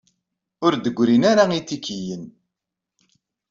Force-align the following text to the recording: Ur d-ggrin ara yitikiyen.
Ur 0.65 0.73
d-ggrin 0.75 1.23
ara 1.31 1.43
yitikiyen. 1.55 2.23